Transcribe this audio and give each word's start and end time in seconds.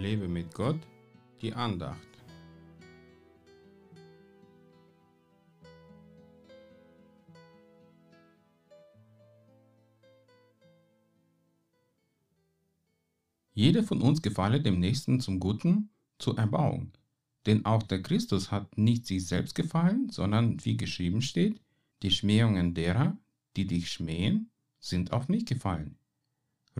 Lebe 0.00 0.28
mit 0.28 0.54
Gott, 0.54 0.80
die 1.42 1.52
Andacht. 1.52 1.98
Jeder 13.52 13.82
von 13.82 14.00
uns 14.00 14.22
gefalle 14.22 14.62
dem 14.62 14.80
Nächsten 14.80 15.20
zum 15.20 15.38
Guten, 15.38 15.90
zur 16.18 16.38
Erbauung. 16.38 16.92
Denn 17.44 17.66
auch 17.66 17.82
der 17.82 18.00
Christus 18.00 18.50
hat 18.50 18.78
nicht 18.78 19.04
sich 19.06 19.26
selbst 19.26 19.54
gefallen, 19.54 20.08
sondern 20.08 20.64
wie 20.64 20.78
geschrieben 20.78 21.20
steht, 21.20 21.60
die 22.02 22.10
Schmähungen 22.10 22.72
derer, 22.72 23.18
die 23.54 23.66
dich 23.66 23.92
schmähen, 23.92 24.50
sind 24.78 25.12
auf 25.12 25.28
mich 25.28 25.44
gefallen. 25.44 25.98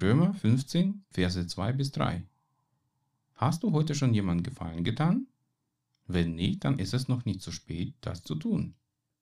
Römer 0.00 0.32
15, 0.32 1.04
Verse 1.10 1.46
2 1.46 1.72
bis 1.74 1.92
3. 1.92 2.29
Hast 3.40 3.62
du 3.62 3.72
heute 3.72 3.94
schon 3.94 4.12
jemandem 4.12 4.42
Gefallen 4.42 4.84
getan? 4.84 5.26
Wenn 6.06 6.34
nicht, 6.34 6.62
dann 6.62 6.78
ist 6.78 6.92
es 6.92 7.08
noch 7.08 7.24
nicht 7.24 7.40
zu 7.40 7.52
spät, 7.52 7.94
das 8.02 8.22
zu 8.22 8.34
tun. 8.34 8.74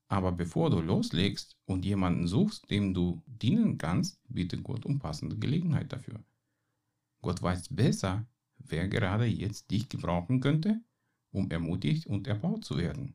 Aber 0.09 0.33
bevor 0.33 0.71
du 0.71 0.81
loslegst 0.81 1.57
und 1.67 1.85
jemanden 1.85 2.27
suchst, 2.27 2.69
dem 2.69 2.95
du 2.95 3.23
dienen 3.27 3.79
kannst, 3.79 4.21
bitte 4.29 4.61
Gott 4.61 4.85
um 4.85 4.99
passende 4.99 5.37
Gelegenheit 5.39 5.93
dafür. 5.93 6.19
Gott 7.23 7.41
weiß 7.41 7.69
besser, 7.69 8.27
wer 8.57 8.89
gerade 8.89 9.25
jetzt 9.27 9.71
dich 9.71 9.89
gebrauchen 9.89 10.41
könnte, 10.41 10.81
um 11.31 11.49
ermutigt 11.53 12.09
und 12.09 12.27
erbaut 12.27 12.65
zu 12.65 12.77
werden. 12.77 13.15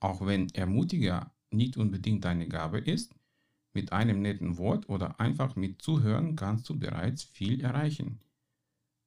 Auch 0.00 0.26
wenn 0.26 0.50
Ermutiger 0.50 1.32
nicht 1.50 1.78
unbedingt 1.78 2.26
deine 2.26 2.46
Gabe 2.46 2.80
ist, 2.80 3.14
mit 3.72 3.90
einem 3.90 4.20
netten 4.20 4.58
Wort 4.58 4.90
oder 4.90 5.18
einfach 5.18 5.56
mit 5.56 5.80
Zuhören 5.80 6.36
kannst 6.36 6.68
du 6.68 6.78
bereits 6.78 7.22
viel 7.22 7.62
erreichen. 7.62 8.20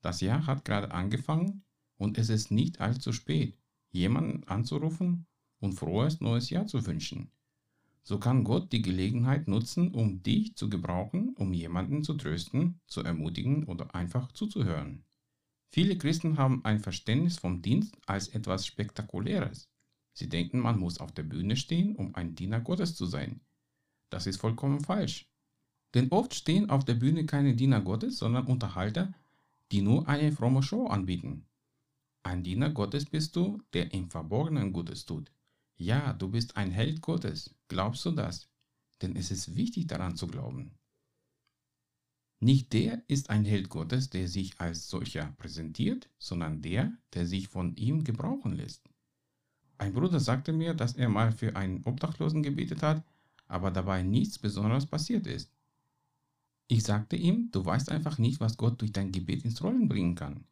Das 0.02 0.22
Jahr 0.22 0.46
hat 0.48 0.66
gerade 0.66 0.92
angefangen 0.92 1.64
und 1.98 2.18
es 2.18 2.30
ist 2.30 2.52
nicht 2.52 2.80
allzu 2.80 3.12
spät, 3.12 3.58
jemanden 3.92 4.44
anzurufen 4.46 5.28
und 5.60 5.74
frohes 5.74 6.22
neues 6.22 6.50
Jahr 6.50 6.68
zu 6.68 6.86
wünschen. 6.86 7.32
So 8.04 8.18
kann 8.18 8.44
Gott 8.44 8.72
die 8.72 8.82
Gelegenheit 8.82 9.48
nutzen, 9.48 9.94
um 9.94 10.24
dich 10.24 10.56
zu 10.56 10.70
gebrauchen, 10.70 11.36
um 11.36 11.54
jemanden 11.54 12.04
zu 12.04 12.16
trösten, 12.16 12.80
zu 12.88 13.04
ermutigen 13.04 13.66
oder 13.66 13.94
einfach 13.94 14.32
zuzuhören. 14.32 15.04
Viele 15.72 15.98
Christen 15.98 16.38
haben 16.38 16.66
ein 16.66 16.80
Verständnis 16.80 17.38
vom 17.38 17.62
Dienst 17.62 17.96
als 18.08 18.30
etwas 18.30 18.66
Spektakuläres. 18.66 19.70
Sie 20.14 20.28
denken, 20.28 20.60
man 20.60 20.80
muss 20.80 20.98
auf 20.98 21.12
der 21.12 21.24
Bühne 21.24 21.56
stehen, 21.56 21.96
um 21.96 22.16
ein 22.16 22.34
Diener 22.34 22.60
Gottes 22.60 22.96
zu 22.96 23.06
sein. 23.06 23.42
Das 24.10 24.26
ist 24.26 24.38
vollkommen 24.38 24.80
falsch. 24.80 25.30
Denn 25.94 26.10
oft 26.10 26.34
stehen 26.34 26.70
auf 26.70 26.86
der 26.86 26.96
Bühne 26.96 27.26
keine 27.26 27.56
Diener 27.56 27.82
Gottes, 27.82 28.18
sondern 28.18 28.48
Unterhalter, 28.48 29.14
die 29.72 29.82
nur 29.82 30.08
eine 30.08 30.32
fromme 30.32 30.64
Show 30.64 30.88
anbieten. 30.88 31.46
Ein 32.24 32.44
Diener 32.44 32.70
Gottes 32.70 33.06
bist 33.06 33.36
du, 33.36 33.62
der 33.74 33.94
im 33.94 34.10
Verborgenen 34.10 34.74
Gutes 34.74 35.06
tut. 35.06 35.32
Ja, 35.78 36.14
du 36.14 36.30
bist 36.30 36.58
ein 36.58 36.72
Held 36.72 37.02
Gottes. 37.02 37.56
Glaubst 37.68 38.06
du 38.06 38.12
das? 38.12 38.50
Denn 39.02 39.16
es 39.16 39.32
ist 39.32 39.56
wichtig 39.56 39.88
daran 39.88 40.16
zu 40.16 40.28
glauben. 40.28 40.76
Nicht 42.42 42.74
der 42.74 43.04
ist 43.08 43.30
ein 43.30 43.46
Held 43.46 43.70
Gottes, 43.70 44.10
der 44.10 44.28
sich 44.28 44.60
als 44.60 44.90
solcher 44.90 45.34
präsentiert, 45.38 46.10
sondern 46.20 46.62
der, 46.62 46.98
der 47.14 47.26
sich 47.26 47.48
von 47.48 47.76
ihm 47.76 48.04
gebrauchen 48.04 48.54
lässt. 48.54 48.90
Ein 49.78 49.94
Bruder 49.94 50.20
sagte 50.20 50.52
mir, 50.52 50.74
dass 50.74 50.96
er 50.96 51.10
mal 51.10 51.32
für 51.32 51.56
einen 51.56 51.84
Obdachlosen 51.84 52.44
gebetet 52.44 52.82
hat 52.82 53.04
aber 53.50 53.72
dabei 53.72 54.04
nichts 54.04 54.40
Besonderes 54.40 54.86
passiert 54.86 55.28
ist. 55.28 55.52
Ich 56.72 56.84
sagte 56.84 57.16
ihm, 57.16 57.50
du 57.52 57.66
weißt 57.66 57.92
einfach 57.92 58.20
nicht, 58.20 58.40
was 58.40 58.56
Gott 58.56 58.80
durch 58.80 58.92
dein 58.92 59.12
Gebet 59.12 59.44
ins 59.44 59.64
Rollen 59.64 59.90
bringen 59.90 60.14
kann. 60.14 60.46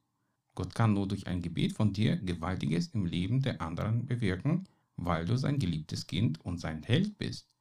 Gott 0.56 0.74
kann 0.74 0.94
nur 0.94 1.08
durch 1.08 1.28
ein 1.28 1.44
Gebet 1.44 1.74
von 1.74 1.94
dir 1.94 2.18
Gewaltiges 2.18 2.88
im 2.88 3.06
Leben 3.06 3.44
der 3.44 3.62
anderen 3.62 4.08
bewirken, 4.08 4.68
weil 4.96 5.26
du 5.26 5.38
sein 5.38 5.60
geliebtes 5.60 6.08
Kind 6.08 6.44
und 6.44 6.58
sein 6.58 6.82
Held 6.82 7.20
bist. 7.20 7.56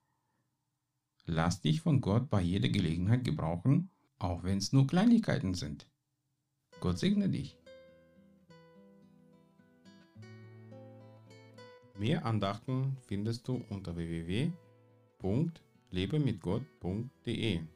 Lass 1.26 1.60
dich 1.60 1.82
von 1.82 2.00
Gott 2.00 2.30
bei 2.30 2.40
jeder 2.40 2.70
Gelegenheit 2.70 3.24
gebrauchen, 3.24 3.90
auch 4.18 4.42
wenn 4.42 4.56
es 4.56 4.72
nur 4.72 4.86
Kleinigkeiten 4.86 5.52
sind. 5.52 5.86
Gott 6.80 6.98
segne 6.98 7.28
dich. 7.28 7.58
Mehr 11.98 12.24
Andachten 12.24 12.96
findest 13.02 13.46
du 13.48 13.62
unter 13.68 13.96
www 13.96 14.50
www.lebemitgott.de. 15.20 17.75